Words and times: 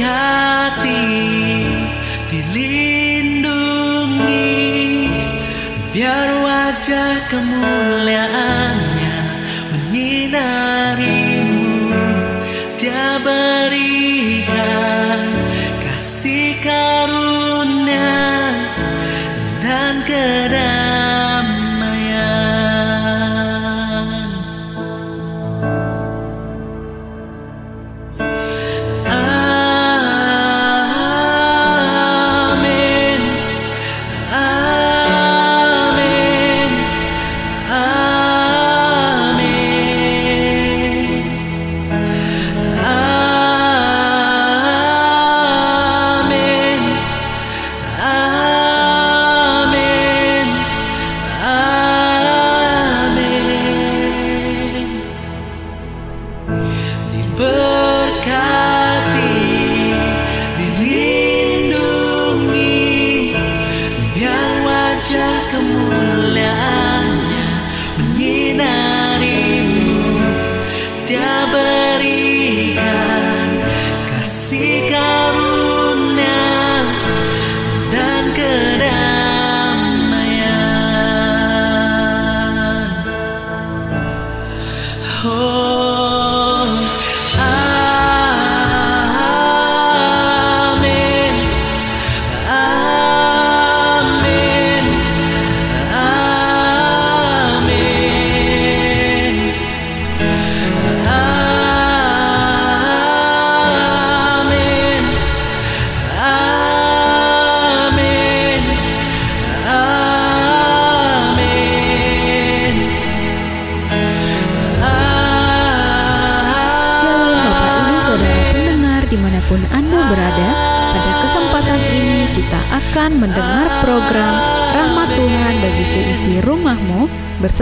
Diberkati, 0.00 1.12
dilindungi, 2.32 3.52
biar 5.92 6.40
wajah 6.40 7.28
kemuliaannya 7.28 8.29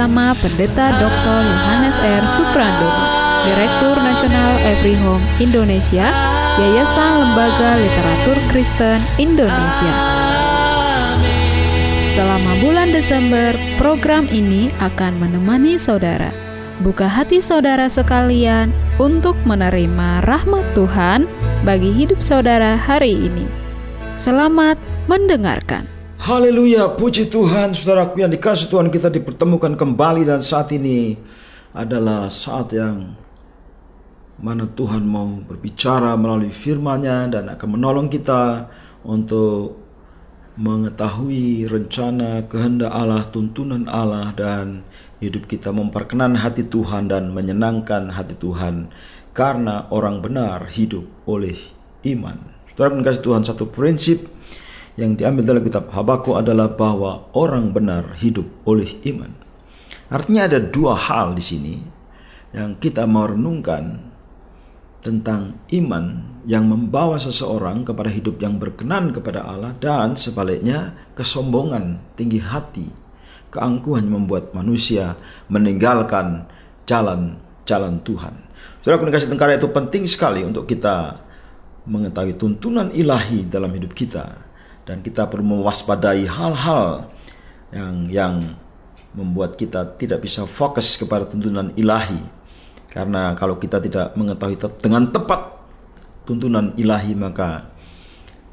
Bersama 0.08 0.32
Pendeta 0.40 0.88
Dr. 0.96 1.38
Yohanes 1.44 1.92
R. 2.00 2.24
Suprandono 2.32 3.04
Direktur 3.44 3.92
Nasional 4.00 4.56
Every 4.64 4.96
Home 5.04 5.20
Indonesia 5.36 6.08
Yayasan 6.56 7.12
Lembaga 7.20 7.76
Literatur 7.76 8.40
Kristen 8.48 9.04
Indonesia 9.20 9.92
Selama 12.16 12.56
bulan 12.64 12.88
Desember, 12.88 13.52
program 13.76 14.24
ini 14.32 14.72
akan 14.80 15.20
menemani 15.20 15.76
saudara. 15.76 16.32
Buka 16.80 17.04
hati 17.04 17.44
saudara 17.44 17.92
sekalian 17.92 18.72
untuk 18.96 19.36
menerima 19.44 20.24
rahmat 20.24 20.72
Tuhan 20.72 21.28
bagi 21.68 21.92
hidup 21.92 22.24
saudara 22.24 22.80
hari 22.80 23.12
ini. 23.12 23.44
Selamat 24.16 24.80
mendengarkan. 25.04 25.97
Haleluya, 26.18 26.98
puji 26.98 27.30
Tuhan, 27.30 27.78
saudaraku 27.78 28.26
yang 28.26 28.34
dikasih 28.34 28.66
Tuhan 28.66 28.90
kita 28.90 29.06
dipertemukan 29.06 29.78
kembali 29.78 30.26
dan 30.26 30.42
saat 30.42 30.74
ini 30.74 31.14
adalah 31.70 32.26
saat 32.26 32.74
yang 32.74 33.14
mana 34.42 34.66
Tuhan 34.66 35.06
mau 35.06 35.38
berbicara 35.46 36.18
melalui 36.18 36.50
firman-Nya 36.50 37.30
dan 37.30 37.46
akan 37.54 37.68
menolong 37.70 38.10
kita 38.10 38.66
untuk 39.06 39.78
mengetahui 40.58 41.70
rencana 41.70 42.50
kehendak 42.50 42.90
Allah, 42.90 43.30
tuntunan 43.30 43.86
Allah 43.86 44.34
dan 44.34 44.82
hidup 45.22 45.46
kita 45.46 45.70
memperkenan 45.70 46.34
hati 46.42 46.66
Tuhan 46.66 47.06
dan 47.06 47.30
menyenangkan 47.30 48.10
hati 48.10 48.34
Tuhan 48.34 48.90
karena 49.38 49.86
orang 49.94 50.18
benar 50.18 50.66
hidup 50.66 51.06
oleh 51.30 51.54
iman. 52.10 52.42
Saudara 52.74 53.06
kasih 53.06 53.22
Tuhan 53.22 53.42
satu 53.46 53.70
prinsip 53.70 54.37
yang 54.98 55.14
diambil 55.14 55.46
dalam 55.46 55.62
kitab 55.62 55.94
Habakuk 55.94 56.34
adalah 56.34 56.74
bahwa 56.74 57.30
orang 57.30 57.70
benar 57.70 58.18
hidup 58.18 58.50
oleh 58.66 58.98
iman. 59.06 59.30
Artinya 60.10 60.50
ada 60.50 60.58
dua 60.58 60.98
hal 60.98 61.38
di 61.38 61.44
sini 61.44 61.74
yang 62.50 62.74
kita 62.82 63.06
mau 63.06 63.30
renungkan 63.30 64.10
tentang 64.98 65.62
iman 65.70 66.26
yang 66.42 66.66
membawa 66.66 67.14
seseorang 67.22 67.86
kepada 67.86 68.10
hidup 68.10 68.42
yang 68.42 68.58
berkenan 68.58 69.14
kepada 69.14 69.46
Allah 69.46 69.78
dan 69.78 70.18
sebaliknya 70.18 70.98
kesombongan, 71.14 72.02
tinggi 72.18 72.42
hati, 72.42 72.90
keangkuhan 73.54 74.10
membuat 74.10 74.50
manusia 74.50 75.14
meninggalkan 75.46 76.50
jalan-jalan 76.90 78.02
Tuhan. 78.02 78.34
Saudara 78.82 79.14
kasih 79.14 79.30
tengkara 79.30 79.54
itu 79.54 79.70
penting 79.70 80.10
sekali 80.10 80.42
untuk 80.42 80.66
kita 80.66 81.22
mengetahui 81.86 82.34
tuntunan 82.34 82.90
ilahi 82.90 83.46
dalam 83.46 83.70
hidup 83.70 83.94
kita 83.94 84.47
dan 84.88 85.04
kita 85.04 85.28
perlu 85.28 85.60
mewaspadai 85.60 86.24
hal-hal 86.24 87.12
yang 87.68 88.08
yang 88.08 88.34
membuat 89.12 89.60
kita 89.60 89.84
tidak 90.00 90.24
bisa 90.24 90.48
fokus 90.48 90.96
kepada 90.96 91.28
tuntunan 91.28 91.76
ilahi. 91.76 92.24
Karena 92.88 93.36
kalau 93.36 93.60
kita 93.60 93.84
tidak 93.84 94.16
mengetahui 94.16 94.56
dengan 94.80 95.04
tepat 95.12 95.60
tuntunan 96.24 96.72
ilahi 96.80 97.12
maka 97.12 97.68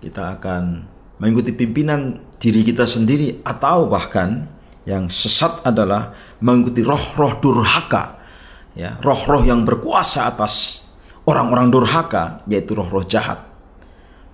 kita 0.04 0.36
akan 0.36 0.84
mengikuti 1.24 1.56
pimpinan 1.56 2.20
diri 2.36 2.68
kita 2.68 2.84
sendiri 2.84 3.40
atau 3.48 3.88
bahkan 3.88 4.52
yang 4.84 5.08
sesat 5.08 5.64
adalah 5.64 6.12
mengikuti 6.44 6.84
roh-roh 6.84 7.40
durhaka 7.40 8.20
ya 8.76 9.00
roh-roh 9.00 9.48
yang 9.48 9.64
berkuasa 9.64 10.28
atas 10.28 10.84
orang-orang 11.24 11.72
durhaka 11.72 12.44
yaitu 12.52 12.76
roh-roh 12.76 13.08
jahat. 13.08 13.40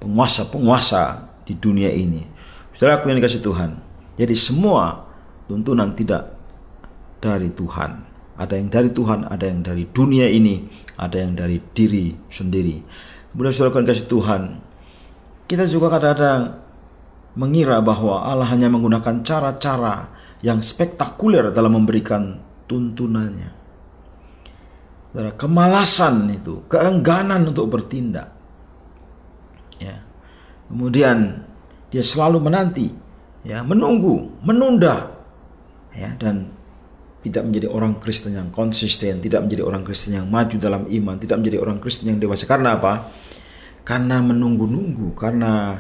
Penguasa-penguasa 0.02 1.31
di 1.52 1.60
dunia 1.60 1.92
ini 1.92 2.24
saudara 2.80 3.04
aku 3.04 3.12
yang 3.12 3.20
dikasih 3.20 3.44
Tuhan 3.44 3.76
jadi 4.16 4.36
semua 4.40 5.12
tuntunan 5.52 5.92
tidak 5.92 6.32
dari 7.20 7.52
Tuhan 7.52 8.12
ada 8.42 8.58
yang 8.58 8.74
dari 8.74 8.90
Tuhan, 8.90 9.30
ada 9.30 9.46
yang 9.46 9.62
dari 9.62 9.86
dunia 9.86 10.26
ini, 10.26 10.66
ada 10.98 11.22
yang 11.22 11.38
dari 11.38 11.62
diri 11.78 12.10
sendiri. 12.34 12.82
Kemudian 13.30 13.54
saudara 13.54 13.86
kasih 13.86 14.10
Tuhan, 14.10 14.42
kita 15.46 15.70
juga 15.70 15.94
kadang-kadang 15.94 16.58
mengira 17.38 17.78
bahwa 17.86 18.26
Allah 18.26 18.50
hanya 18.50 18.68
menggunakan 18.74 19.22
cara-cara 19.22 20.10
yang 20.42 20.58
spektakuler 20.66 21.54
dalam 21.54 21.78
memberikan 21.78 22.42
tuntunannya. 22.66 23.62
kemalasan 25.38 26.34
itu, 26.34 26.66
keengganan 26.66 27.46
untuk 27.52 27.70
bertindak. 27.70 28.41
Kemudian 30.72 31.44
dia 31.92 32.00
selalu 32.00 32.40
menanti, 32.40 32.88
ya, 33.44 33.60
menunggu, 33.68 34.40
menunda, 34.40 35.12
ya, 35.92 36.16
dan 36.16 36.48
tidak 37.22 37.44
menjadi 37.44 37.68
orang 37.68 38.00
Kristen 38.00 38.40
yang 38.40 38.50
konsisten, 38.56 39.20
tidak 39.20 39.44
menjadi 39.44 39.68
orang 39.68 39.84
Kristen 39.84 40.16
yang 40.16 40.32
maju 40.32 40.56
dalam 40.56 40.88
iman, 40.88 41.16
tidak 41.20 41.44
menjadi 41.44 41.60
orang 41.60 41.78
Kristen 41.84 42.16
yang 42.16 42.24
dewasa. 42.24 42.48
Karena 42.48 42.80
apa? 42.80 43.12
Karena 43.84 44.24
menunggu-nunggu, 44.24 45.12
karena 45.14 45.76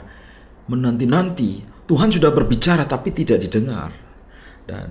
menanti-nanti. 0.67 1.71
Tuhan 1.87 2.11
sudah 2.11 2.31
berbicara 2.31 2.83
tapi 2.83 3.15
tidak 3.15 3.41
didengar. 3.41 3.91
Dan 4.67 4.87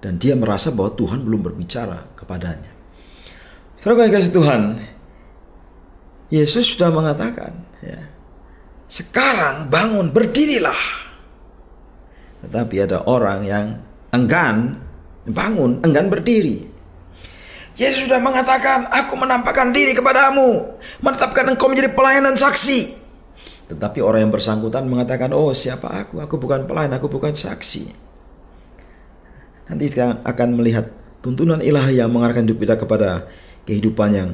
dan 0.00 0.16
dia 0.16 0.32
merasa 0.32 0.72
bahwa 0.72 0.96
Tuhan 0.96 1.20
belum 1.22 1.44
berbicara 1.44 2.16
kepadanya. 2.16 2.72
Saudara 3.76 4.08
kasih 4.08 4.32
Tuhan, 4.32 4.80
Yesus 6.32 6.72
sudah 6.72 6.88
mengatakan, 6.88 7.52
ya, 7.84 8.00
sekarang 8.90 9.70
bangun 9.70 10.10
berdirilah. 10.10 10.82
Tetapi 12.42 12.76
ada 12.82 13.06
orang 13.06 13.46
yang 13.46 13.66
enggan 14.10 14.82
bangun, 15.30 15.78
enggan 15.86 16.10
berdiri. 16.10 16.66
Yesus 17.78 18.10
sudah 18.10 18.20
mengatakan, 18.20 18.90
aku 18.92 19.14
menampakkan 19.16 19.72
diri 19.72 19.96
kepadamu, 19.96 20.76
menetapkan 21.00 21.48
engkau 21.48 21.70
menjadi 21.70 21.94
pelayan 21.94 22.28
dan 22.28 22.36
saksi. 22.36 22.98
Tetapi 23.70 24.02
orang 24.02 24.26
yang 24.28 24.34
bersangkutan 24.34 24.84
mengatakan, 24.90 25.30
oh 25.30 25.54
siapa 25.54 25.86
aku? 25.86 26.18
Aku 26.20 26.36
bukan 26.36 26.66
pelayan, 26.66 26.92
aku 26.92 27.06
bukan 27.06 27.32
saksi. 27.32 27.88
Nanti 29.70 29.84
kita 29.86 30.26
akan 30.26 30.58
melihat 30.58 30.90
tuntunan 31.22 31.62
ilahi 31.62 32.02
yang 32.02 32.10
mengarahkan 32.10 32.42
hidup 32.42 32.58
kita 32.58 32.74
kepada 32.74 33.30
kehidupan 33.64 34.10
yang 34.12 34.30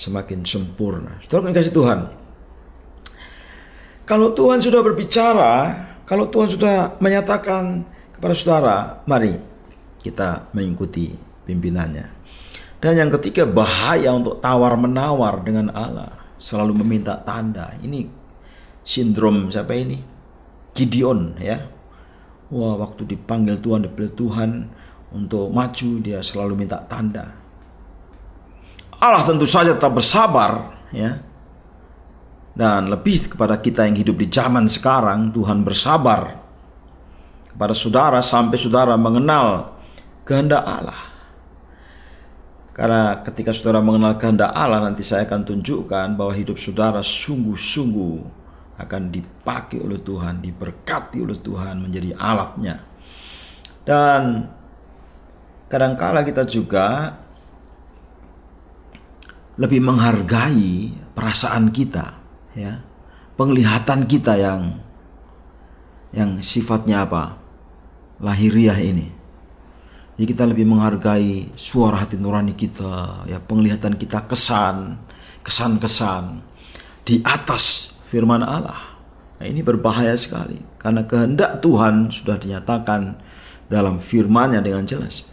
semakin 0.00 0.40
sempurna. 0.48 1.20
Saudara 1.28 1.52
kasih 1.52 1.76
Tuhan. 1.76 2.21
Kalau 4.02 4.34
Tuhan 4.34 4.58
sudah 4.58 4.82
berbicara, 4.82 5.52
kalau 6.02 6.26
Tuhan 6.26 6.50
sudah 6.50 6.98
menyatakan 6.98 7.86
kepada 8.12 8.34
saudara, 8.34 8.76
mari 9.06 9.38
kita 10.02 10.50
mengikuti 10.50 11.14
pimpinannya. 11.46 12.06
Dan 12.82 12.98
yang 12.98 13.10
ketiga 13.14 13.46
bahaya 13.46 14.10
untuk 14.10 14.42
tawar-menawar 14.42 15.46
dengan 15.46 15.70
Allah. 15.70 16.18
Selalu 16.42 16.82
meminta 16.82 17.14
tanda. 17.22 17.78
Ini 17.78 18.10
sindrom 18.82 19.46
siapa 19.54 19.70
ini? 19.78 20.02
Gideon 20.74 21.38
ya. 21.38 21.62
Wah, 22.50 22.74
waktu 22.82 23.06
dipanggil 23.06 23.62
Tuhan, 23.62 23.86
dipilih 23.86 24.12
Tuhan 24.18 24.50
untuk 25.14 25.48
maju, 25.54 25.90
dia 26.02 26.18
selalu 26.20 26.66
minta 26.66 26.82
tanda. 26.90 27.32
Allah 28.98 29.22
tentu 29.24 29.48
saja 29.48 29.72
tetap 29.78 29.94
bersabar, 29.94 30.76
ya. 30.92 31.22
Dan 32.52 32.92
lebih 32.92 33.32
kepada 33.32 33.56
kita 33.60 33.88
yang 33.88 33.96
hidup 33.96 34.20
di 34.20 34.28
zaman 34.28 34.68
sekarang, 34.68 35.32
Tuhan 35.32 35.64
bersabar 35.64 36.36
kepada 37.48 37.72
saudara 37.72 38.20
sampai 38.20 38.60
saudara 38.60 38.96
mengenal 38.96 39.76
kehendak 40.28 40.64
Allah. 40.64 41.12
Karena 42.72 43.20
ketika 43.20 43.52
saudara 43.52 43.84
mengenal 43.84 44.16
kehendak 44.16 44.52
Allah, 44.52 44.80
nanti 44.80 45.04
saya 45.04 45.28
akan 45.28 45.44
tunjukkan 45.44 46.16
bahwa 46.16 46.32
hidup 46.32 46.56
saudara 46.56 47.04
sungguh-sungguh 47.04 48.40
akan 48.80 49.02
dipakai 49.12 49.80
oleh 49.80 50.00
Tuhan, 50.00 50.40
diberkati 50.40 51.20
oleh 51.20 51.36
Tuhan 51.36 51.84
menjadi 51.84 52.16
alatnya. 52.16 52.80
Dan 53.84 54.48
kadangkala 55.68 56.24
kita 56.24 56.48
juga 56.48 57.16
lebih 59.60 59.84
menghargai 59.84 60.96
perasaan 61.12 61.68
kita, 61.68 62.21
ya, 62.56 62.80
penglihatan 63.36 64.04
kita 64.08 64.36
yang 64.36 64.80
yang 66.12 66.40
sifatnya 66.44 67.08
apa, 67.08 67.40
lahiriah 68.20 68.76
ini. 68.76 69.08
Jadi 70.20 70.26
kita 70.28 70.44
lebih 70.44 70.68
menghargai 70.68 71.56
suara 71.56 72.04
hati 72.04 72.20
nurani 72.20 72.52
kita, 72.52 73.24
ya 73.24 73.40
penglihatan 73.40 73.96
kita 73.96 74.28
kesan, 74.28 75.00
kesan-kesan 75.40 76.44
di 77.02 77.24
atas 77.24 77.96
firman 78.12 78.44
Allah. 78.44 78.92
Nah, 79.40 79.46
ini 79.48 79.64
berbahaya 79.64 80.14
sekali 80.14 80.60
karena 80.78 81.02
kehendak 81.08 81.64
Tuhan 81.64 82.12
sudah 82.12 82.38
dinyatakan 82.38 83.18
dalam 83.72 83.98
firman-Nya 83.98 84.60
dengan 84.60 84.84
jelas. 84.84 85.26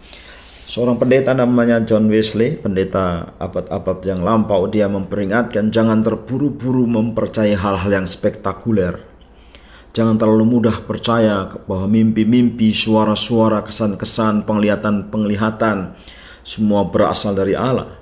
Seorang 0.70 1.02
pendeta 1.02 1.34
namanya 1.34 1.82
John 1.82 2.14
Wesley, 2.14 2.54
pendeta 2.54 3.34
abad-abad 3.42 4.06
yang 4.06 4.22
lampau, 4.22 4.70
dia 4.70 4.86
memperingatkan 4.86 5.74
jangan 5.74 6.06
terburu-buru 6.06 6.86
mempercayai 6.86 7.58
hal-hal 7.58 7.90
yang 7.90 8.06
spektakuler. 8.06 9.02
Jangan 9.98 10.22
terlalu 10.22 10.46
mudah 10.46 10.86
percaya 10.86 11.50
bahwa 11.66 11.90
mimpi-mimpi, 11.90 12.70
suara-suara, 12.70 13.66
kesan-kesan, 13.66 14.46
penglihatan-penglihatan 14.46 15.98
semua 16.46 16.86
berasal 16.86 17.34
dari 17.34 17.58
Allah. 17.58 17.98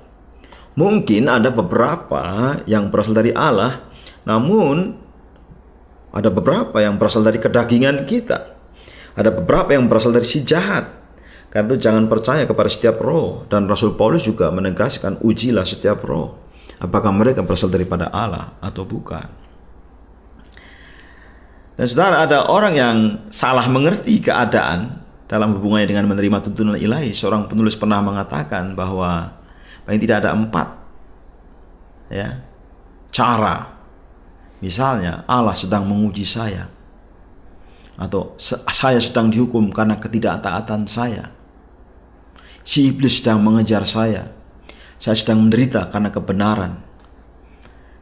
Mungkin 0.75 1.31
ada 1.31 1.47
beberapa 1.47 2.19
yang 2.67 2.91
berasal 2.91 3.15
dari 3.15 3.31
Allah, 3.31 3.79
namun 4.27 4.91
ada 6.11 6.27
beberapa 6.27 6.83
yang 6.83 6.99
berasal 6.99 7.23
dari 7.23 7.39
kedagingan 7.39 8.03
kita. 8.03 8.59
Ada 9.15 9.31
beberapa 9.31 9.71
yang 9.71 9.87
berasal 9.87 10.11
dari 10.11 10.27
si 10.27 10.43
jahat. 10.43 10.96
Karena 11.57 11.73
itu 11.73 11.81
jangan 11.81 12.05
percaya 12.05 12.45
kepada 12.45 12.69
setiap 12.69 13.01
roh. 13.01 13.49
Dan 13.49 13.65
Rasul 13.65 13.97
Paulus 13.97 14.29
juga 14.29 14.53
menegaskan 14.53 15.17
ujilah 15.25 15.65
setiap 15.65 16.05
roh. 16.05 16.37
Apakah 16.77 17.09
mereka 17.09 17.41
berasal 17.41 17.73
daripada 17.73 18.13
Allah 18.13 18.53
atau 18.61 18.85
bukan. 18.85 19.25
Dan 21.73 21.85
saudara 21.89 22.21
ada 22.29 22.45
orang 22.45 22.73
yang 22.77 22.97
salah 23.33 23.65
mengerti 23.65 24.21
keadaan 24.21 25.01
dalam 25.25 25.57
hubungannya 25.57 25.89
dengan 25.89 26.05
menerima 26.05 26.45
tuntunan 26.45 26.77
ilahi. 26.77 27.09
Seorang 27.09 27.49
penulis 27.49 27.73
pernah 27.73 28.05
mengatakan 28.05 28.77
bahwa 28.77 29.41
paling 29.89 29.97
tidak 29.97 30.21
ada 30.21 30.37
empat 30.37 30.67
ya 32.13 32.45
cara 33.09 33.77
Misalnya 34.57 35.21
Allah 35.29 35.53
sedang 35.53 35.85
menguji 35.85 36.25
saya 36.25 36.65
atau 37.97 38.37
saya 38.69 38.97
sedang 38.97 39.29
dihukum 39.29 39.69
karena 39.69 39.97
ketidaktaatan 39.97 40.89
saya. 40.89 41.36
Si 42.67 42.91
iblis 42.91 43.23
sedang 43.23 43.39
mengejar 43.39 43.87
saya. 43.87 44.27
Saya 44.99 45.15
sedang 45.15 45.47
menderita 45.47 45.87
karena 45.87 46.11
kebenaran. 46.11 46.83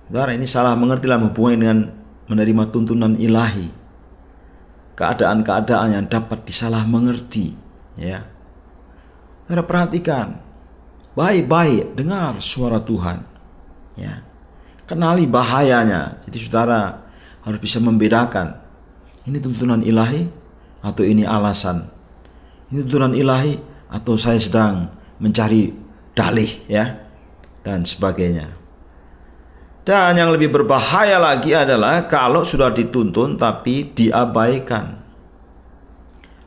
Saudara 0.10 0.34
ini 0.34 0.50
salah 0.50 0.74
mengerti 0.74 1.06
dalam 1.06 1.30
hubungan 1.30 1.58
dengan 1.62 1.80
menerima 2.26 2.74
tuntunan 2.74 3.14
ilahi. 3.14 3.70
Keadaan-keadaan 4.98 5.94
yang 5.94 6.06
dapat 6.10 6.50
disalah 6.50 6.82
mengerti, 6.82 7.54
ya. 7.94 8.26
Saudara 9.46 9.62
perhatikan, 9.70 10.42
baik-baik 11.14 11.94
dengar 11.94 12.42
suara 12.42 12.82
Tuhan, 12.82 13.22
ya. 14.02 14.26
Kenali 14.90 15.30
bahayanya. 15.30 16.26
Jadi 16.26 16.38
saudara 16.42 17.06
harus 17.46 17.60
bisa 17.62 17.78
membedakan. 17.78 18.58
Ini 19.30 19.38
tuntunan 19.38 19.86
ilahi 19.86 20.26
atau 20.82 21.06
ini 21.06 21.22
alasan. 21.22 21.86
Ini 22.74 22.82
tuntunan 22.86 23.14
ilahi 23.14 23.75
atau 23.90 24.18
saya 24.18 24.42
sedang 24.42 24.90
mencari 25.22 25.72
dalih 26.16 26.52
ya 26.70 27.06
dan 27.66 27.84
sebagainya. 27.84 28.56
Dan 29.86 30.18
yang 30.18 30.34
lebih 30.34 30.50
berbahaya 30.50 31.22
lagi 31.22 31.54
adalah 31.54 32.10
kalau 32.10 32.42
sudah 32.42 32.74
dituntun 32.74 33.38
tapi 33.38 33.94
diabaikan. 33.94 35.06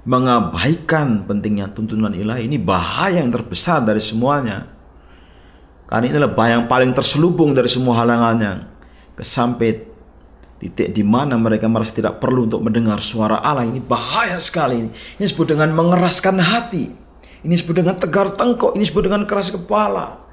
Mengabaikan 0.08 1.28
pentingnya 1.28 1.70
tuntunan 1.70 2.16
ilahi 2.16 2.50
ini 2.50 2.58
bahaya 2.58 3.22
yang 3.22 3.30
terbesar 3.30 3.84
dari 3.84 4.02
semuanya. 4.02 4.66
Karena 5.86 6.04
ini 6.10 6.16
adalah 6.18 6.48
yang 6.50 6.64
paling 6.66 6.90
terselubung 6.90 7.54
dari 7.54 7.70
semua 7.70 8.02
halangannya. 8.02 8.66
Sampai 9.22 9.86
titik 10.58 10.90
di 10.90 11.06
mana 11.06 11.38
mereka 11.38 11.70
merasa 11.70 11.94
tidak 11.94 12.18
perlu 12.18 12.50
untuk 12.50 12.66
mendengar 12.66 12.98
suara 12.98 13.38
Allah. 13.38 13.70
Ini 13.70 13.78
bahaya 13.78 14.42
sekali. 14.42 14.90
Ini 14.90 15.22
disebut 15.22 15.54
dengan 15.54 15.70
mengeraskan 15.78 16.42
hati. 16.42 17.07
Ini 17.46 17.52
disebut 17.54 17.74
dengan 17.84 17.94
tegar 17.94 18.34
tengkok. 18.34 18.74
Ini 18.74 18.82
disebut 18.82 19.02
dengan 19.06 19.22
keras 19.28 19.54
kepala. 19.54 20.28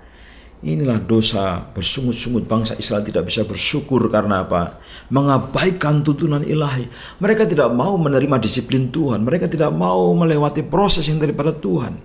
Inilah 0.66 0.98
dosa 0.98 1.62
bersungut-sungut 1.78 2.50
bangsa 2.50 2.74
Israel 2.82 3.06
tidak 3.06 3.30
bisa 3.30 3.46
bersyukur 3.46 4.02
karena 4.10 4.48
apa? 4.48 4.82
Mengabaikan 5.14 6.02
tuntunan 6.02 6.42
ilahi. 6.42 6.90
Mereka 7.22 7.46
tidak 7.46 7.70
mau 7.70 7.94
menerima 8.02 8.42
disiplin 8.42 8.90
Tuhan. 8.90 9.22
Mereka 9.22 9.46
tidak 9.46 9.70
mau 9.70 10.10
melewati 10.18 10.66
proses 10.66 11.06
yang 11.06 11.22
daripada 11.22 11.54
Tuhan. 11.54 12.02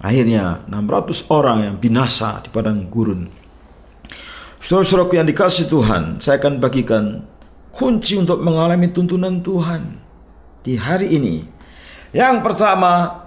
Akhirnya 0.00 0.64
600 0.66 1.28
orang 1.28 1.58
yang 1.70 1.76
binasa 1.76 2.40
di 2.40 2.48
padang 2.48 2.88
gurun. 2.88 3.28
Saudara-saudaraku 4.60 5.20
yang 5.20 5.28
dikasih 5.28 5.68
Tuhan, 5.68 6.24
saya 6.24 6.40
akan 6.40 6.60
bagikan 6.60 7.24
kunci 7.70 8.16
untuk 8.16 8.40
mengalami 8.40 8.90
tuntunan 8.90 9.44
Tuhan 9.44 10.00
di 10.64 10.74
hari 10.80 11.12
ini. 11.16 11.44
Yang 12.10 12.36
pertama, 12.42 13.19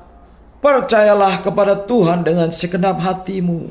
percayalah 0.64 1.44
kepada 1.44 1.76
Tuhan 1.84 2.24
dengan 2.24 2.48
segenap 2.48 3.04
hatimu. 3.04 3.68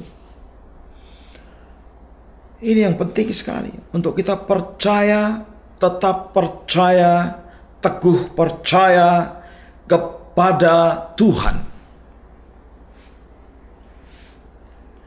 Ini 2.63 2.87
yang 2.93 2.95
penting 3.01 3.33
sekali 3.35 3.73
untuk 3.91 4.15
kita 4.15 4.39
percaya, 4.39 5.43
tetap 5.81 6.31
percaya, 6.31 7.43
teguh 7.83 8.31
percaya 8.37 9.43
kepada 9.89 11.11
Tuhan. 11.19 11.57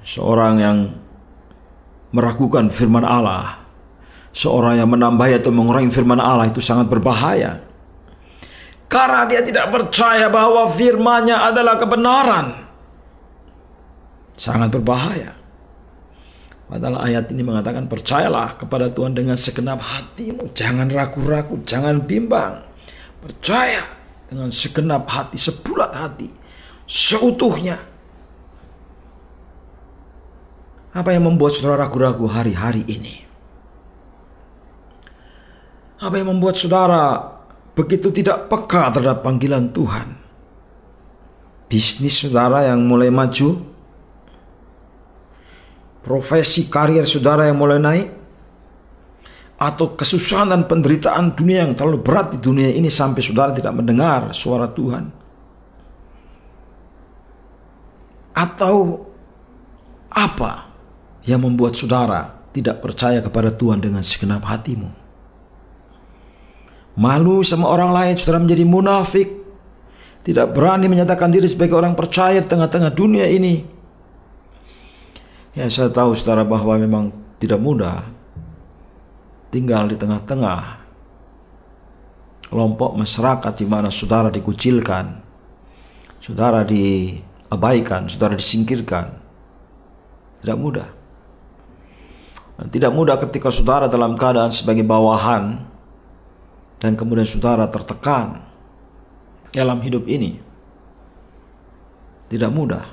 Seorang 0.06 0.54
yang 0.60 0.78
meragukan 2.12 2.70
firman 2.70 3.08
Allah, 3.08 3.64
seorang 4.36 4.78
yang 4.78 4.92
menambahi 4.92 5.40
atau 5.40 5.50
mengurangi 5.50 5.90
firman 5.96 6.20
Allah 6.20 6.52
itu 6.52 6.62
sangat 6.62 6.92
berbahaya. 6.92 7.65
Karena 8.86 9.26
dia 9.26 9.42
tidak 9.42 9.74
percaya 9.74 10.30
bahwa 10.30 10.70
firman-Nya 10.70 11.50
adalah 11.50 11.76
kebenaran. 11.76 12.70
Sangat 14.38 14.70
berbahaya. 14.70 15.34
Padahal 16.66 17.06
ayat 17.06 17.30
ini 17.30 17.46
mengatakan 17.46 17.86
percayalah 17.86 18.58
kepada 18.58 18.90
Tuhan 18.90 19.14
dengan 19.14 19.38
segenap 19.38 19.86
hatimu. 19.86 20.50
Jangan 20.58 20.90
ragu-ragu, 20.90 21.62
jangan 21.62 22.02
bimbang. 22.02 22.66
Percaya 23.22 23.86
dengan 24.26 24.50
segenap 24.50 25.06
hati, 25.06 25.38
sebulat 25.38 25.94
hati, 25.94 26.30
seutuhnya. 26.90 27.78
Apa 30.96 31.12
yang 31.14 31.28
membuat 31.28 31.54
saudara 31.54 31.86
ragu-ragu 31.86 32.26
hari-hari 32.26 32.82
ini? 32.88 33.28
Apa 36.02 36.18
yang 36.18 36.34
membuat 36.34 36.56
saudara 36.58 37.35
begitu 37.76 38.10
tidak 38.10 38.48
peka 38.48 38.90
terhadap 38.96 39.22
panggilan 39.22 39.70
Tuhan? 39.76 40.16
Bisnis 41.68 42.24
saudara 42.24 42.72
yang 42.72 42.82
mulai 42.88 43.12
maju, 43.12 43.60
profesi 46.02 46.72
karir 46.72 47.04
saudara 47.04 47.52
yang 47.52 47.60
mulai 47.60 47.80
naik, 47.82 48.08
atau 49.56 49.96
kesusahan 49.96 50.52
dan 50.52 50.62
penderitaan 50.68 51.36
dunia 51.36 51.64
yang 51.64 51.74
terlalu 51.76 52.04
berat 52.04 52.36
di 52.36 52.40
dunia 52.44 52.72
ini 52.72 52.92
sampai 52.92 53.24
saudara 53.24 53.56
tidak 53.56 53.72
mendengar 53.76 54.36
suara 54.36 54.68
Tuhan. 54.68 55.12
Atau 58.36 59.08
apa 60.12 60.68
yang 61.24 61.44
membuat 61.44 61.80
saudara 61.80 62.36
tidak 62.52 62.84
percaya 62.84 63.20
kepada 63.24 63.52
Tuhan 63.52 63.80
dengan 63.80 64.04
segenap 64.04 64.44
hatimu. 64.44 65.05
Malu 66.96 67.44
sama 67.44 67.68
orang 67.68 67.92
lain, 67.92 68.16
saudara 68.16 68.40
menjadi 68.40 68.64
munafik. 68.64 69.28
Tidak 70.26 70.56
berani 70.56 70.90
menyatakan 70.90 71.30
diri 71.30 71.46
sebagai 71.46 71.78
orang 71.78 71.94
percaya 71.94 72.42
di 72.42 72.48
tengah-tengah 72.50 72.92
dunia 72.96 73.30
ini. 73.30 73.62
Ya 75.54 75.70
saya 75.70 75.94
tahu 75.94 76.18
saudara 76.18 76.42
bahwa 76.42 76.76
memang 76.76 77.14
tidak 77.38 77.62
mudah 77.62 78.04
tinggal 79.54 79.88
di 79.88 79.96
tengah-tengah 79.96 80.84
kelompok 82.50 82.92
masyarakat 82.98 83.54
di 83.56 83.66
mana 83.70 83.94
saudara 83.94 84.34
dikucilkan, 84.34 85.22
saudara 86.20 86.66
diabaikan, 86.66 88.10
saudara 88.10 88.34
disingkirkan. 88.36 89.22
Tidak 90.42 90.58
mudah. 90.58 90.90
Dan 92.56 92.68
tidak 92.72 92.92
mudah 92.96 93.20
ketika 93.20 93.52
saudara 93.52 93.86
dalam 93.92 94.16
keadaan 94.16 94.50
sebagai 94.50 94.84
bawahan 94.88 95.75
dan 96.86 96.94
kemudian 96.94 97.26
saudara 97.26 97.66
tertekan 97.66 98.46
dalam 99.50 99.82
hidup 99.82 100.06
ini. 100.06 100.38
Tidak 102.30 102.54
mudah. 102.54 102.86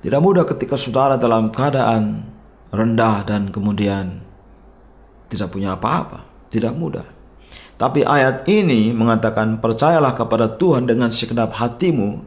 Tidak 0.00 0.16
mudah 0.16 0.48
ketika 0.48 0.80
saudara 0.80 1.20
dalam 1.20 1.52
keadaan 1.52 2.24
rendah 2.72 3.20
dan 3.28 3.52
kemudian 3.52 4.24
tidak 5.28 5.52
punya 5.52 5.76
apa-apa. 5.76 6.24
Tidak 6.48 6.72
mudah. 6.72 7.04
Tapi 7.76 8.00
ayat 8.00 8.48
ini 8.48 8.96
mengatakan 8.96 9.60
percayalah 9.60 10.16
kepada 10.16 10.48
Tuhan 10.56 10.88
dengan 10.88 11.12
segenap 11.12 11.52
hatimu. 11.60 12.24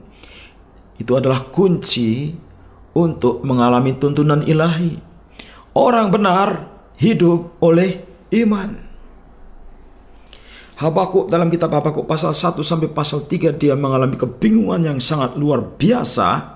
Itu 1.02 1.18
adalah 1.18 1.50
kunci 1.50 2.38
untuk 2.94 3.42
mengalami 3.42 3.98
tuntunan 3.98 4.46
ilahi. 4.46 5.02
Orang 5.74 6.14
benar 6.14 6.70
hidup 7.02 7.58
oleh 7.58 8.06
iman. 8.38 8.87
Habakuk 10.78 11.34
dalam 11.34 11.50
kitab 11.50 11.74
Habakuk 11.74 12.06
pasal 12.06 12.38
1 12.38 12.62
sampai 12.62 12.86
pasal 12.94 13.26
3 13.26 13.58
dia 13.58 13.74
mengalami 13.74 14.14
kebingungan 14.14 14.86
yang 14.86 15.00
sangat 15.02 15.34
luar 15.34 15.74
biasa. 15.74 16.54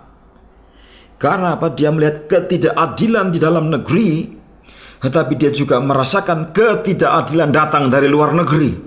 Karena 1.17 1.57
apa? 1.57 1.73
Dia 1.73 1.89
melihat 1.89 2.29
ketidakadilan 2.29 3.33
di 3.33 3.39
dalam 3.41 3.73
negeri, 3.73 4.29
tetapi 5.01 5.33
dia 5.41 5.49
juga 5.49 5.81
merasakan 5.81 6.53
ketidakadilan 6.53 7.49
datang 7.49 7.89
dari 7.89 8.05
luar 8.05 8.37
negeri. 8.37 8.77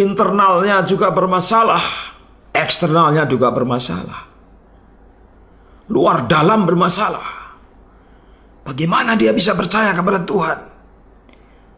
Internalnya 0.00 0.80
juga 0.88 1.12
bermasalah, 1.12 1.84
eksternalnya 2.56 3.28
juga 3.28 3.52
bermasalah. 3.52 4.32
Luar 5.92 6.24
dalam 6.24 6.64
bermasalah. 6.64 7.28
Bagaimana 8.64 9.20
dia 9.20 9.36
bisa 9.36 9.52
percaya 9.52 9.92
kepada 9.92 10.24
Tuhan? 10.24 10.58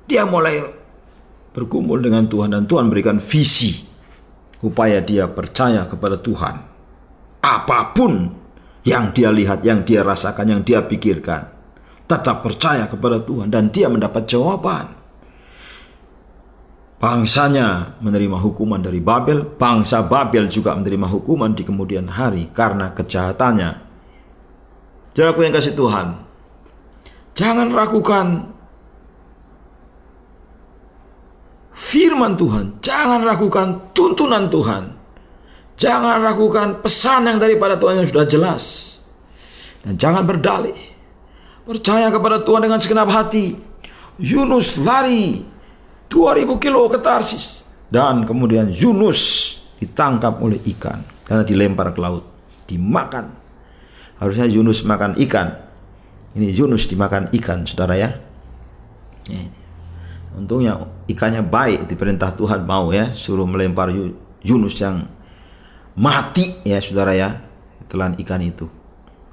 Dia 0.06 0.22
mulai 0.22 0.83
bergumul 1.54 2.02
dengan 2.02 2.26
Tuhan 2.26 2.50
dan 2.50 2.66
Tuhan 2.66 2.90
berikan 2.90 3.22
visi 3.22 3.86
upaya 4.60 4.98
dia 5.00 5.30
percaya 5.30 5.86
kepada 5.86 6.18
Tuhan. 6.18 6.54
Apa 7.40 7.94
pun 7.94 8.28
yang 8.82 9.14
dia 9.14 9.30
lihat, 9.30 9.62
yang 9.62 9.86
dia 9.86 10.02
rasakan, 10.02 10.58
yang 10.58 10.62
dia 10.66 10.82
pikirkan, 10.82 11.48
tetap 12.10 12.42
percaya 12.42 12.90
kepada 12.90 13.22
Tuhan 13.22 13.48
dan 13.48 13.70
dia 13.70 13.86
mendapat 13.86 14.26
jawaban. 14.26 14.86
Bangsanya 16.98 18.00
menerima 18.00 18.40
hukuman 18.40 18.80
dari 18.80 18.98
Babel, 18.98 19.44
bangsa 19.44 20.00
Babel 20.02 20.48
juga 20.48 20.72
menerima 20.74 21.06
hukuman 21.06 21.52
di 21.52 21.62
kemudian 21.62 22.08
hari 22.08 22.48
karena 22.50 22.96
kejahatannya. 22.96 23.70
Jadi 25.14 25.30
yang 25.30 25.54
kasih 25.54 25.76
Tuhan, 25.76 26.24
Jangan 27.34 27.74
ragukan 27.74 28.53
firman 31.74 32.38
Tuhan. 32.38 32.78
Jangan 32.80 33.20
ragukan 33.26 33.92
tuntunan 33.92 34.46
Tuhan. 34.48 34.94
Jangan 35.74 36.22
ragukan 36.22 36.78
pesan 36.78 37.26
yang 37.26 37.38
daripada 37.42 37.74
Tuhan 37.74 38.00
yang 38.00 38.08
sudah 38.08 38.26
jelas. 38.30 38.96
Dan 39.82 39.98
jangan 39.98 40.22
berdalih. 40.22 40.78
Percaya 41.66 42.08
kepada 42.14 42.40
Tuhan 42.46 42.62
dengan 42.62 42.78
segenap 42.78 43.10
hati. 43.10 43.58
Yunus 44.22 44.78
lari 44.78 45.42
2000 46.06 46.62
kilo 46.62 46.86
ke 46.86 47.02
Tarsis. 47.02 47.66
Dan 47.90 48.22
kemudian 48.22 48.70
Yunus 48.70 49.54
ditangkap 49.82 50.38
oleh 50.38 50.62
ikan. 50.78 51.02
Karena 51.26 51.42
dilempar 51.42 51.90
ke 51.90 51.98
laut. 51.98 52.24
Dimakan. 52.70 53.34
Harusnya 54.22 54.46
Yunus 54.46 54.86
makan 54.86 55.18
ikan. 55.26 55.58
Ini 56.38 56.54
Yunus 56.54 56.86
dimakan 56.86 57.34
ikan, 57.34 57.66
saudara 57.66 57.94
ya. 57.98 58.10
Ini. 59.26 59.63
Untungnya 60.34 60.82
ikannya 61.06 61.46
baik, 61.46 61.86
diperintah 61.86 62.34
Tuhan 62.34 62.66
mau 62.66 62.90
ya, 62.90 63.14
suruh 63.14 63.46
melempar 63.46 63.94
Yunus 64.42 64.82
yang 64.82 65.06
mati 65.94 66.58
ya, 66.66 66.82
saudara 66.82 67.14
ya, 67.14 67.38
telan 67.86 68.18
ikan 68.18 68.42
itu. 68.42 68.66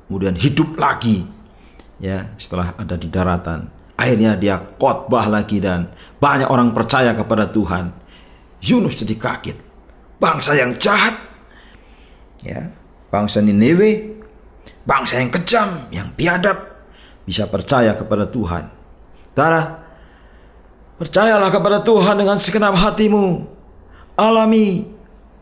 Kemudian 0.06 0.38
hidup 0.38 0.78
lagi 0.78 1.26
ya, 1.98 2.38
setelah 2.38 2.78
ada 2.78 2.94
di 2.96 3.10
daratan. 3.10 3.66
Akhirnya 3.98 4.38
dia 4.38 4.62
khotbah 4.78 5.26
lagi 5.26 5.58
dan 5.58 5.90
banyak 6.22 6.46
orang 6.46 6.74
percaya 6.74 7.18
kepada 7.18 7.50
Tuhan. 7.50 7.94
Yunus 8.62 9.02
jadi 9.02 9.18
kaget. 9.18 9.58
Bangsa 10.22 10.54
yang 10.54 10.78
jahat, 10.78 11.18
ya, 12.46 12.70
bangsa 13.10 13.42
Nineveh, 13.42 14.22
bangsa 14.86 15.18
yang 15.18 15.34
kejam, 15.34 15.70
yang 15.90 16.14
biadab, 16.14 16.62
bisa 17.26 17.50
percaya 17.50 17.98
kepada 17.98 18.30
Tuhan. 18.30 18.70
Tara, 19.34 19.81
percayalah 21.02 21.50
kepada 21.50 21.82
Tuhan 21.82 22.22
dengan 22.22 22.38
segenap 22.38 22.78
hatimu. 22.78 23.42
Alami 24.14 24.86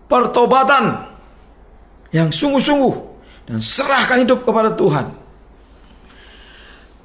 pertobatan 0.08 1.04
yang 2.16 2.32
sungguh-sungguh 2.32 2.96
dan 3.52 3.60
serahkan 3.60 4.24
hidup 4.24 4.48
kepada 4.48 4.72
Tuhan. 4.72 5.12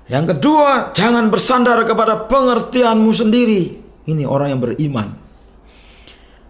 Yang 0.06 0.36
kedua, 0.36 0.94
jangan 0.94 1.32
bersandar 1.34 1.82
kepada 1.82 2.30
pengertianmu 2.30 3.10
sendiri. 3.10 3.82
Ini 4.04 4.22
orang 4.28 4.54
yang 4.54 4.60
beriman. 4.60 5.08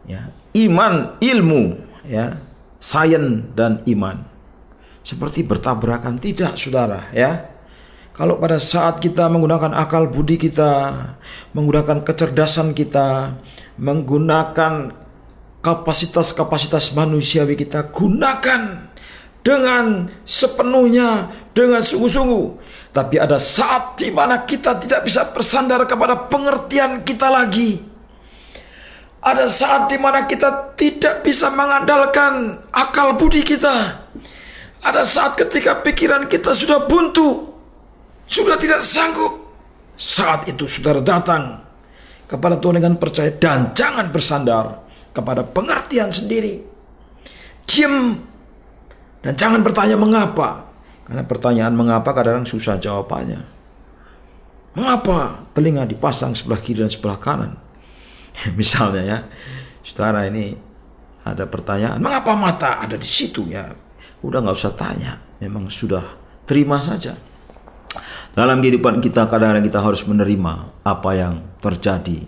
Ya, 0.05 0.29
iman, 0.59 1.17
ilmu, 1.23 1.63
ya, 2.05 2.37
sains 2.83 3.49
dan 3.57 3.81
iman. 3.89 4.27
Seperti 5.07 5.47
bertabrakan 5.47 6.19
tidak, 6.21 6.59
Saudara, 6.61 7.09
ya. 7.15 7.54
Kalau 8.15 8.39
pada 8.39 8.63
saat 8.63 9.03
kita 9.03 9.27
menggunakan 9.27 9.75
akal 9.75 10.07
budi 10.07 10.39
kita, 10.39 10.95
menggunakan 11.51 12.07
kecerdasan 12.07 12.71
kita, 12.71 13.35
menggunakan 13.75 14.95
kapasitas-kapasitas 15.59 16.95
manusiawi 16.95 17.59
kita, 17.59 17.91
gunakan 17.91 18.87
dengan 19.43 20.15
sepenuhnya, 20.23 21.35
dengan 21.59 21.83
sungguh-sungguh. 21.83 22.47
Tapi 22.95 23.19
ada 23.19 23.43
saat 23.43 23.99
di 23.99 24.15
mana 24.15 24.47
kita 24.47 24.79
tidak 24.79 25.03
bisa 25.03 25.27
bersandar 25.35 25.83
kepada 25.83 26.31
pengertian 26.31 27.03
kita 27.03 27.27
lagi. 27.27 27.83
Ada 29.27 29.51
saat 29.51 29.91
di 29.91 29.99
mana 29.99 30.23
kita 30.31 30.79
tidak 30.79 31.27
bisa 31.27 31.51
mengandalkan 31.51 32.63
akal 32.71 33.19
budi 33.19 33.43
kita. 33.43 34.07
Ada 34.87 35.03
saat 35.03 35.35
ketika 35.35 35.83
pikiran 35.83 36.31
kita 36.31 36.55
sudah 36.55 36.87
buntu, 36.87 37.54
sudah 38.29 38.57
tidak 38.57 38.81
sanggup. 38.85 39.45
Saat 39.95 40.51
itu 40.51 40.67
saudara 40.67 40.99
datang 40.99 41.63
kepada 42.27 42.59
Tuhan 42.59 42.83
dengan 42.83 42.99
percaya 42.99 43.31
dan 43.31 43.71
jangan 43.79 44.11
bersandar 44.11 44.83
kepada 45.15 45.47
pengertian 45.47 46.11
sendiri. 46.11 46.59
Diam 47.65 48.19
dan 49.25 49.33
jangan 49.39 49.65
bertanya 49.65 49.97
mengapa. 49.97 50.69
Karena 51.05 51.25
pertanyaan 51.25 51.75
mengapa 51.77 52.17
kadang 52.17 52.49
susah 52.49 52.81
jawabannya. 52.81 53.45
Mengapa 54.75 55.47
telinga 55.55 55.87
dipasang 55.87 56.35
sebelah 56.35 56.59
kiri 56.59 56.83
dan 56.83 56.91
sebelah 56.91 57.21
kanan? 57.21 57.55
Misalnya 58.59 59.03
ya, 59.05 59.19
saudara 59.87 60.27
ini 60.27 60.57
ada 61.25 61.49
pertanyaan, 61.49 62.03
mengapa 62.03 62.37
mata 62.37 62.83
ada 62.83 62.99
di 62.99 63.07
situ 63.09 63.49
ya? 63.49 63.71
Udah 64.21 64.45
nggak 64.45 64.57
usah 64.57 64.75
tanya, 64.75 65.21
memang 65.41 65.69
sudah 65.69 66.17
terima 66.49 66.81
saja. 66.81 67.17
Dalam 68.35 68.59
kehidupan 68.59 68.99
kita 68.99 69.31
kadang-kadang 69.31 69.65
kita 69.65 69.79
harus 69.79 70.03
menerima 70.05 70.83
apa 70.83 71.11
yang 71.15 71.35
terjadi. 71.63 72.19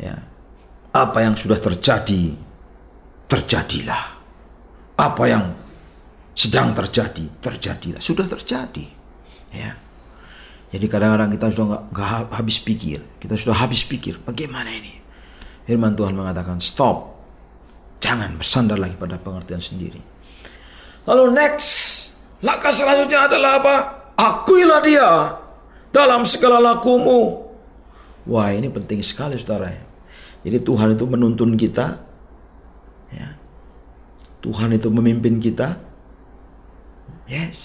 Ya. 0.00 0.24
Apa 0.94 1.26
yang 1.26 1.34
sudah 1.34 1.58
terjadi, 1.58 2.34
terjadilah. 3.28 4.04
Apa 4.94 5.24
yang 5.26 5.44
sedang 6.34 6.74
terjadi, 6.74 7.24
terjadilah. 7.42 8.00
Sudah 8.02 8.26
terjadi. 8.26 8.86
Ya. 9.54 9.78
Jadi 10.74 10.90
kadang-kadang 10.90 11.30
kita 11.30 11.54
sudah 11.54 11.86
nggak 11.94 12.34
habis 12.34 12.58
pikir, 12.58 12.98
kita 13.22 13.38
sudah 13.38 13.54
habis 13.62 13.86
pikir, 13.86 14.18
bagaimana 14.26 14.74
ini? 14.74 14.98
Firman 15.70 15.94
Tuhan 15.94 16.18
mengatakan 16.18 16.58
stop, 16.58 17.14
jangan 18.02 18.34
bersandar 18.34 18.82
lagi 18.82 18.98
pada 18.98 19.14
pengertian 19.14 19.62
sendiri. 19.62 20.02
Lalu 21.06 21.30
next, 21.30 21.70
langkah 22.42 22.74
selanjutnya 22.74 23.30
adalah 23.30 23.62
apa? 23.62 23.76
Akuilah 24.14 24.80
dia 24.82 25.08
dalam 25.90 26.22
segala 26.26 26.62
lakumu. 26.62 27.50
Wah 28.24 28.50
ini 28.54 28.70
penting 28.70 29.04
sekali 29.04 29.36
saudara. 29.36 29.74
Jadi 30.44 30.58
Tuhan 30.62 30.94
itu 30.94 31.04
menuntun 31.04 31.58
kita. 31.58 31.98
Ya. 33.10 33.36
Tuhan 34.40 34.76
itu 34.76 34.88
memimpin 34.88 35.40
kita. 35.40 35.80
Yes. 37.26 37.58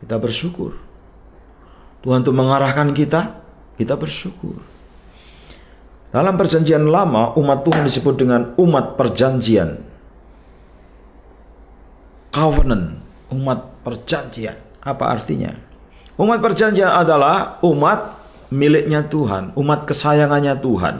Kita 0.00 0.16
bersyukur. 0.20 0.76
Tuhan 2.04 2.22
itu 2.22 2.32
mengarahkan 2.34 2.92
kita. 2.92 3.42
Kita 3.76 3.96
bersyukur. 3.96 4.60
Dalam 6.12 6.36
perjanjian 6.36 6.84
lama 6.92 7.32
umat 7.40 7.64
Tuhan 7.64 7.88
disebut 7.88 8.14
dengan 8.20 8.52
umat 8.60 9.00
perjanjian 9.00 9.80
covenant, 12.32 12.96
umat 13.28 13.84
perjanjian. 13.84 14.56
Apa 14.82 15.14
artinya? 15.14 15.54
Umat 16.18 16.42
perjanjian 16.42 16.90
adalah 16.90 17.62
umat 17.64 18.18
miliknya 18.52 19.06
Tuhan, 19.06 19.56
umat 19.56 19.88
kesayangannya 19.88 20.54
Tuhan. 20.60 20.96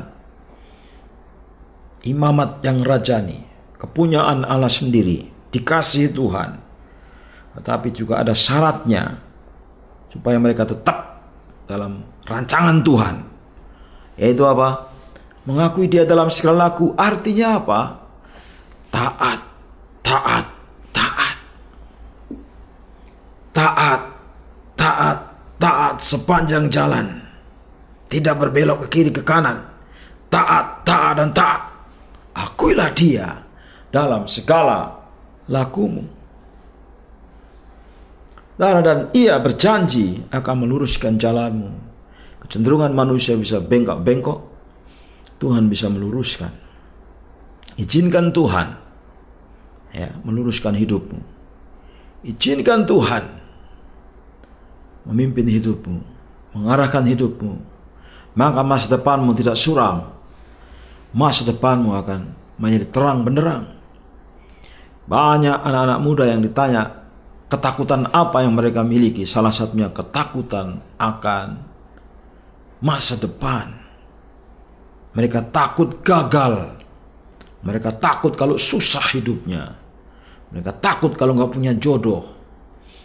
Imamat 2.02 2.64
yang 2.66 2.82
rajani, 2.82 3.46
kepunyaan 3.78 4.42
Allah 4.42 4.72
sendiri, 4.72 5.30
dikasih 5.54 6.10
Tuhan. 6.10 6.58
Tetapi 7.60 7.88
juga 7.92 8.24
ada 8.24 8.32
syaratnya 8.32 9.20
supaya 10.08 10.40
mereka 10.40 10.64
tetap 10.64 11.22
dalam 11.68 12.02
rancangan 12.24 12.80
Tuhan. 12.80 13.16
Yaitu 14.16 14.42
apa? 14.48 14.88
Mengakui 15.44 15.86
dia 15.86 16.08
dalam 16.08 16.32
segala 16.32 16.70
laku 16.70 16.96
artinya 16.96 17.60
apa? 17.60 17.80
Taat, 18.90 19.40
taat, 20.02 20.46
taat, 24.82 25.18
taat 25.62 26.01
sepanjang 26.12 26.68
jalan. 26.68 27.24
Tidak 28.12 28.36
berbelok 28.36 28.86
ke 28.86 29.00
kiri 29.00 29.10
ke 29.10 29.24
kanan. 29.24 29.56
Taat, 30.28 30.84
taat 30.84 31.16
dan 31.16 31.32
taat. 31.32 31.62
Akuilah 32.36 32.92
dia 32.92 33.40
dalam 33.88 34.28
segala 34.28 34.92
lakumu. 35.48 36.04
Dan 38.60 39.10
ia 39.16 39.40
berjanji 39.40 40.28
akan 40.28 40.56
meluruskan 40.62 41.16
jalanmu. 41.16 41.70
Kecenderungan 42.46 42.92
manusia 42.92 43.34
bisa 43.34 43.58
bengkok-bengkok. 43.58 44.52
Tuhan 45.40 45.66
bisa 45.66 45.90
meluruskan. 45.90 46.52
Izinkan 47.80 48.30
Tuhan 48.30 48.68
ya, 49.96 50.12
meluruskan 50.22 50.76
hidupmu. 50.76 51.18
Izinkan 52.22 52.86
Tuhan 52.86 53.41
memimpin 55.06 55.46
hidupmu, 55.48 56.00
mengarahkan 56.54 57.02
hidupmu, 57.06 57.58
maka 58.38 58.60
masa 58.64 58.86
depanmu 58.88 59.36
tidak 59.36 59.58
suram. 59.58 60.12
Masa 61.12 61.44
depanmu 61.44 61.92
akan 61.92 62.20
menjadi 62.56 62.88
terang 62.88 63.20
benderang. 63.20 63.68
Banyak 65.04 65.60
anak-anak 65.60 66.00
muda 66.00 66.24
yang 66.24 66.40
ditanya 66.40 67.04
ketakutan 67.52 68.08
apa 68.08 68.40
yang 68.40 68.56
mereka 68.56 68.80
miliki. 68.80 69.28
Salah 69.28 69.52
satunya 69.52 69.92
ketakutan 69.92 70.80
akan 70.96 71.60
masa 72.80 73.20
depan. 73.20 73.76
Mereka 75.12 75.52
takut 75.52 76.00
gagal. 76.00 76.80
Mereka 77.60 78.00
takut 78.00 78.32
kalau 78.32 78.56
susah 78.56 79.12
hidupnya. 79.12 79.76
Mereka 80.48 80.80
takut 80.80 81.12
kalau 81.12 81.36
nggak 81.36 81.52
punya 81.52 81.72
jodoh. 81.76 82.41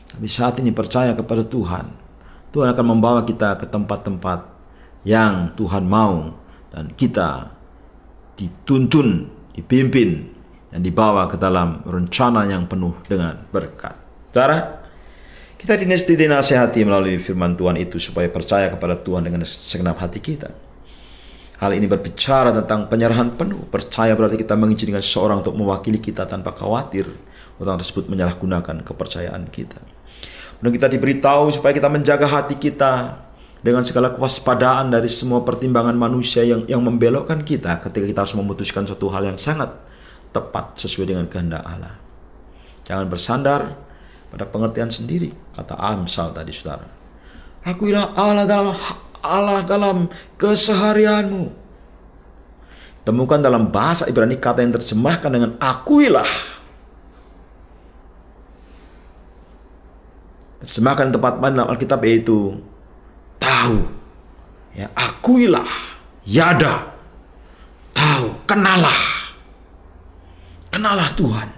Tapi 0.08 0.28
saat 0.32 0.58
ini 0.64 0.72
percaya 0.72 1.12
kepada 1.14 1.44
Tuhan. 1.44 1.92
Tuhan 2.56 2.72
akan 2.72 2.86
membawa 2.88 3.28
kita 3.28 3.60
ke 3.60 3.68
tempat-tempat 3.68 4.48
yang 5.04 5.52
Tuhan 5.60 5.84
mau 5.84 6.32
dan 6.72 6.92
kita 6.96 7.52
dituntun, 8.40 9.28
dipimpin 9.52 10.32
dan 10.72 10.80
dibawa 10.84 11.28
ke 11.28 11.36
dalam 11.36 11.84
rencana 11.84 12.48
yang 12.48 12.66
penuh 12.70 12.96
dengan 13.08 13.36
berkat. 13.52 13.96
Saudara, 14.32 14.86
kita 15.58 15.74
dinasihati 15.82 16.86
melalui 16.86 17.18
firman 17.18 17.58
Tuhan 17.58 17.82
itu 17.82 17.98
supaya 17.98 18.30
percaya 18.30 18.70
kepada 18.70 18.94
Tuhan 19.02 19.26
dengan 19.26 19.42
segenap 19.44 19.98
hati 19.98 20.22
kita. 20.22 20.54
Hal 21.58 21.74
ini 21.74 21.90
berbicara 21.90 22.54
tentang 22.54 22.86
penyerahan 22.86 23.34
penuh. 23.34 23.66
Percaya 23.66 24.14
berarti 24.14 24.38
kita 24.38 24.54
mengizinkan 24.54 25.02
seorang 25.02 25.42
untuk 25.42 25.58
mewakili 25.58 25.98
kita 25.98 26.30
tanpa 26.30 26.54
khawatir 26.54 27.10
orang 27.58 27.82
tersebut 27.82 28.06
menyalahgunakan 28.14 28.86
kepercayaan 28.86 29.50
kita. 29.50 29.82
Dan 30.58 30.74
kita 30.74 30.90
diberitahu 30.90 31.54
supaya 31.54 31.74
kita 31.74 31.90
menjaga 31.90 32.26
hati 32.26 32.58
kita 32.58 33.22
dengan 33.62 33.86
segala 33.86 34.14
kewaspadaan 34.14 34.90
dari 34.90 35.10
semua 35.10 35.42
pertimbangan 35.46 35.94
manusia 35.94 36.46
yang 36.46 36.66
yang 36.66 36.82
membelokkan 36.82 37.42
kita 37.46 37.82
ketika 37.86 38.06
kita 38.06 38.20
harus 38.26 38.38
memutuskan 38.38 38.86
suatu 38.86 39.10
hal 39.14 39.34
yang 39.34 39.38
sangat 39.38 39.74
tepat 40.34 40.78
sesuai 40.78 41.14
dengan 41.14 41.26
kehendak 41.30 41.62
Allah. 41.66 41.98
Jangan 42.86 43.06
bersandar 43.10 43.62
pada 44.32 44.46
pengertian 44.48 44.90
sendiri, 44.90 45.34
kata 45.54 45.76
Amsal 45.76 46.32
tadi 46.32 46.52
saudara. 46.54 46.88
Akuilah 47.68 48.16
Allah 48.16 48.46
dalam 48.48 48.76
Allah 49.20 49.62
dalam 49.66 49.98
keseharianmu. 50.40 51.68
Temukan 53.04 53.40
dalam 53.40 53.72
bahasa 53.72 54.04
Ibrani 54.08 54.36
kata 54.36 54.64
yang 54.64 54.76
terjemahkan 54.76 55.32
dengan 55.32 55.52
akuilah 55.60 56.57
Terjemahkan 60.64 61.14
tempat 61.14 61.38
mana 61.38 61.70
Alkitab 61.70 62.02
yaitu 62.06 62.58
tahu. 63.38 63.78
Ya, 64.74 64.90
akuilah, 64.94 65.70
yada. 66.26 66.94
Tahu, 67.94 68.30
kenalah. 68.46 69.02
Kenalah 70.70 71.10
Tuhan. 71.18 71.50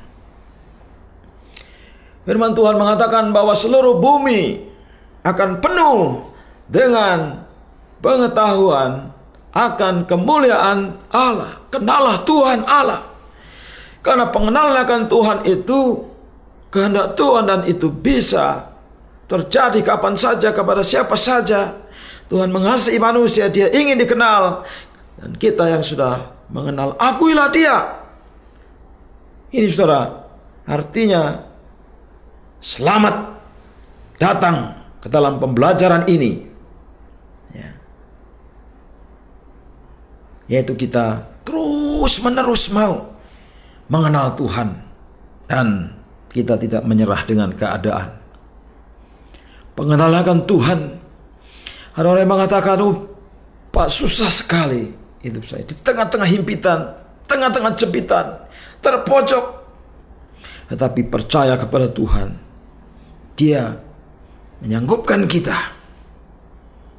Firman 2.24 2.54
Tuhan 2.56 2.76
mengatakan 2.78 3.32
bahwa 3.36 3.58
seluruh 3.58 4.00
bumi 4.00 4.70
akan 5.26 5.60
penuh 5.60 6.24
dengan 6.70 7.44
pengetahuan 8.00 9.12
akan 9.52 10.06
kemuliaan 10.06 10.96
Allah. 11.10 11.58
Kenalah 11.74 12.22
Tuhan 12.24 12.64
Allah. 12.70 13.02
Karena 14.00 14.32
pengenalan 14.32 14.78
akan 14.80 15.02
Tuhan 15.12 15.40
itu 15.50 16.06
kehendak 16.70 17.18
Tuhan 17.18 17.44
dan 17.50 17.62
itu 17.66 17.90
bisa 17.90 18.69
terjadi 19.30 19.80
kapan 19.86 20.18
saja 20.18 20.50
kepada 20.50 20.82
siapa 20.82 21.14
saja. 21.14 21.78
Tuhan 22.28 22.50
mengasihi 22.50 22.98
manusia, 22.98 23.50
dia 23.50 23.70
ingin 23.70 23.96
dikenal. 23.96 24.66
Dan 25.22 25.38
kita 25.38 25.70
yang 25.70 25.86
sudah 25.86 26.34
mengenal, 26.50 26.98
akuilah 26.98 27.50
dia. 27.54 28.02
Ini 29.50 29.66
saudara, 29.70 30.30
Artinya 30.70 31.50
selamat 32.62 33.42
datang 34.22 34.86
ke 35.02 35.10
dalam 35.10 35.42
pembelajaran 35.42 36.06
ini. 36.06 36.46
Ya. 37.58 37.74
Yaitu 40.46 40.78
kita 40.78 41.26
terus 41.42 42.22
menerus 42.22 42.70
mau 42.70 43.18
mengenal 43.90 44.38
Tuhan 44.38 44.78
dan 45.50 45.98
kita 46.30 46.62
tidak 46.62 46.86
menyerah 46.86 47.26
dengan 47.26 47.50
keadaan. 47.58 48.19
Pengenalan 49.80 50.44
Tuhan. 50.44 50.80
Ada 51.96 52.04
orang 52.04 52.28
yang 52.28 52.34
mengatakan, 52.36 52.84
oh, 52.84 53.08
Pak 53.72 53.88
susah 53.88 54.28
sekali 54.28 54.92
hidup 55.24 55.48
saya. 55.48 55.64
Di 55.64 55.72
tengah-tengah 55.72 56.28
himpitan, 56.28 57.00
tengah-tengah 57.32 57.80
jepitan, 57.80 58.44
terpojok. 58.84 59.46
Tetapi 60.68 61.02
percaya 61.08 61.56
kepada 61.56 61.88
Tuhan. 61.96 62.36
Dia 63.40 63.72
menyanggupkan 64.60 65.24
kita. 65.32 65.72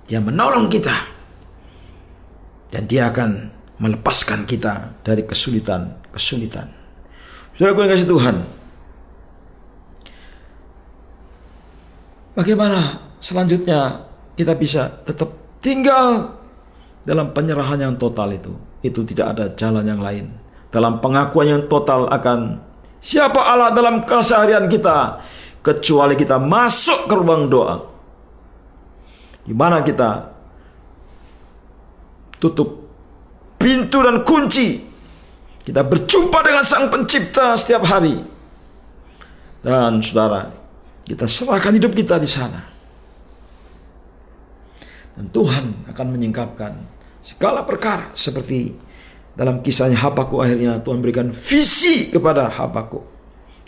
Dia 0.08 0.24
menolong 0.24 0.72
kita. 0.72 0.96
Dan 2.72 2.88
dia 2.88 3.12
akan 3.12 3.52
melepaskan 3.76 4.48
kita 4.48 5.04
dari 5.04 5.28
kesulitan-kesulitan. 5.28 6.72
Saudara 7.60 7.92
kasih 7.92 8.08
Tuhan. 8.08 8.59
Bagaimana 12.34 13.00
selanjutnya 13.18 14.06
kita 14.38 14.54
bisa 14.54 15.02
tetap 15.04 15.34
tinggal 15.58 16.38
dalam 17.04 17.34
penyerahan 17.34 17.90
yang 17.90 17.94
total 17.98 18.30
itu. 18.30 18.52
Itu 18.80 19.04
tidak 19.04 19.36
ada 19.36 19.44
jalan 19.58 19.84
yang 19.84 20.00
lain. 20.00 20.30
Dalam 20.70 21.02
pengakuan 21.02 21.50
yang 21.50 21.62
total 21.66 22.06
akan 22.08 22.62
siapa 23.02 23.42
Allah 23.42 23.74
dalam 23.74 24.06
keseharian 24.06 24.70
kita 24.70 25.20
kecuali 25.60 26.14
kita 26.14 26.38
masuk 26.38 27.10
ke 27.10 27.14
ruang 27.18 27.50
doa. 27.50 27.76
Di 29.44 29.52
mana 29.56 29.82
kita 29.82 30.30
tutup 32.38 32.86
pintu 33.58 34.00
dan 34.00 34.22
kunci. 34.22 34.88
Kita 35.60 35.84
berjumpa 35.84 36.38
dengan 36.40 36.64
Sang 36.64 36.88
Pencipta 36.88 37.52
setiap 37.58 37.84
hari. 37.84 38.16
Dan 39.60 40.00
saudara, 40.00 40.59
kita 41.04 41.26
serahkan 41.26 41.74
hidup 41.76 41.92
kita 41.96 42.20
di 42.20 42.28
sana. 42.28 42.60
Dan 45.16 45.28
Tuhan 45.34 45.90
akan 45.90 46.06
menyingkapkan 46.16 46.72
segala 47.20 47.66
perkara 47.66 48.08
seperti 48.16 48.72
dalam 49.36 49.60
kisahnya 49.60 49.98
Habaku 50.00 50.40
akhirnya 50.40 50.80
Tuhan 50.80 51.00
berikan 51.04 51.28
visi 51.32 52.08
kepada 52.08 52.48
Habaku. 52.48 53.00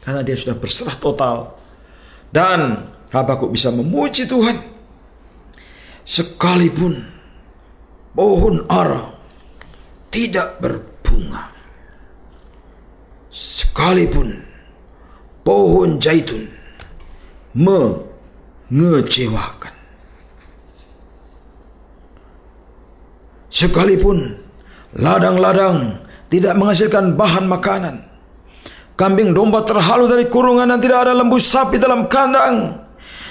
Karena 0.03 0.25
dia 0.25 0.35
sudah 0.35 0.59
berserah 0.59 0.97
total. 0.99 1.55
Dan 2.33 2.89
Habaku 3.13 3.53
bisa 3.53 3.69
memuji 3.69 4.25
Tuhan. 4.25 4.59
Sekalipun 6.03 6.99
pohon 8.17 8.67
ara 8.67 9.13
tidak 10.11 10.59
berbunga. 10.59 11.53
Sekalipun 13.33 14.45
pohon 15.47 16.01
zaitun 16.03 16.62
mengecewakan. 17.53 19.77
Sekalipun 23.53 24.41
ladang-ladang 24.97 26.01
tidak 26.33 26.57
menghasilkan 26.57 27.13
bahan 27.13 27.45
makanan. 27.45 28.09
Kambing 28.97 29.37
domba 29.37 29.61
terhalu 29.65 30.09
dari 30.09 30.25
kurungan 30.29 30.69
dan 30.69 30.81
tidak 30.81 31.09
ada 31.09 31.13
lembu 31.13 31.37
sapi 31.37 31.77
dalam 31.77 32.09
kandang. 32.09 32.81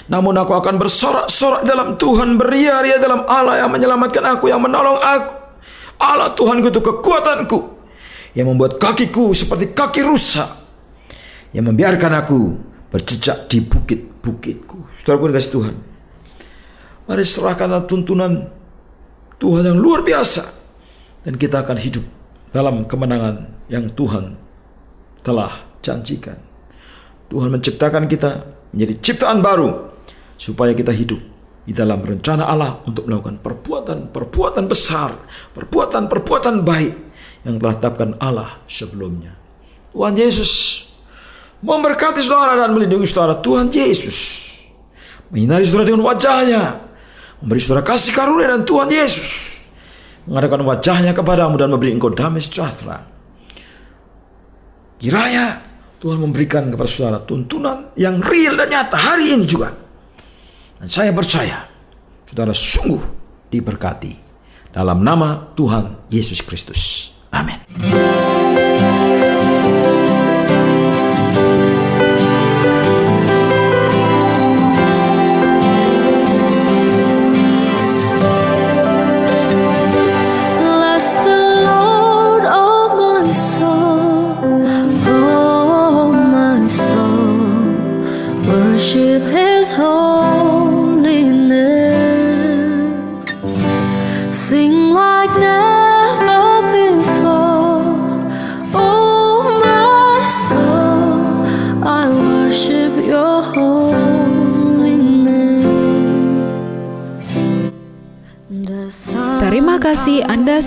Namun 0.10 0.38
aku 0.38 0.54
akan 0.58 0.78
bersorak-sorak 0.78 1.66
dalam 1.66 1.98
Tuhan, 1.98 2.38
beria-ria 2.38 3.02
dalam 3.02 3.26
Allah 3.26 3.66
yang 3.66 3.72
menyelamatkan 3.74 4.38
aku, 4.38 4.50
yang 4.50 4.62
menolong 4.62 5.00
aku. 5.00 5.34
Allah 6.02 6.34
Tuhanku 6.34 6.74
itu 6.74 6.82
kekuatanku, 6.82 7.60
yang 8.34 8.50
membuat 8.50 8.82
kakiku 8.82 9.38
seperti 9.38 9.70
kaki 9.72 10.02
rusa, 10.02 10.58
yang 11.54 11.70
membiarkan 11.70 12.26
aku 12.26 12.58
berjejak 12.90 13.46
di 13.48 13.62
bukit-bukitku. 14.22 14.78
Saudara 15.02 15.18
pun 15.18 15.32
kasih 15.34 15.52
Tuhan. 15.52 15.76
Mari 17.10 17.24
serahkanlah 17.26 17.90
tuntunan 17.90 18.48
Tuhan 19.42 19.64
yang 19.66 19.78
luar 19.82 20.06
biasa. 20.06 20.62
Dan 21.22 21.38
kita 21.38 21.62
akan 21.62 21.78
hidup 21.78 22.06
dalam 22.50 22.86
kemenangan 22.86 23.66
yang 23.70 23.90
Tuhan 23.94 24.38
telah 25.22 25.66
janjikan. 25.82 26.38
Tuhan 27.30 27.50
menciptakan 27.54 28.10
kita 28.10 28.46
menjadi 28.74 28.94
ciptaan 29.02 29.40
baru 29.40 29.94
supaya 30.36 30.74
kita 30.74 30.90
hidup 30.92 31.22
di 31.62 31.78
dalam 31.78 32.02
rencana 32.02 32.50
Allah 32.50 32.82
untuk 32.90 33.06
melakukan 33.06 33.38
perbuatan-perbuatan 33.40 34.66
besar, 34.66 35.14
perbuatan-perbuatan 35.54 36.66
baik 36.66 36.96
yang 37.46 37.62
telah 37.62 37.76
tetapkan 37.78 38.18
Allah 38.18 38.58
sebelumnya. 38.66 39.38
Tuhan 39.94 40.18
Yesus 40.18 40.52
memberkati 41.62 42.22
saudara 42.22 42.58
dan 42.58 42.74
melindungi 42.74 43.08
saudara. 43.08 43.38
Tuhan 43.40 43.70
Yesus 43.70 44.50
menyinari 45.32 45.64
saudara 45.64 45.88
dengan 45.88 46.04
wajahnya, 46.06 46.64
memberi 47.40 47.62
saudara 47.62 47.86
kasih 47.86 48.12
karunia 48.12 48.52
dan 48.52 48.68
Tuhan 48.68 48.90
Yesus 48.92 49.52
mengadakan 50.26 50.62
wajahnya 50.68 51.12
kepadamu 51.18 51.58
dan 51.58 51.70
memberi 51.74 51.94
engkau 51.98 52.14
damai 52.14 52.44
sejahtera. 52.44 53.10
Kiranya 55.02 55.58
Tuhan 55.98 56.22
memberikan 56.22 56.70
kepada 56.70 56.90
saudara 56.90 57.20
tuntunan 57.26 57.94
yang 57.98 58.22
real 58.22 58.54
dan 58.54 58.70
nyata 58.70 58.98
hari 58.98 59.34
ini 59.34 59.46
juga. 59.50 59.74
Dan 60.78 60.90
saya 60.90 61.10
percaya 61.14 61.66
saudara 62.30 62.54
sungguh 62.54 63.02
diberkati 63.50 64.14
dalam 64.74 65.02
nama 65.02 65.54
Tuhan 65.58 66.10
Yesus 66.10 66.42
Kristus. 66.46 67.14
Amin. 67.34 68.21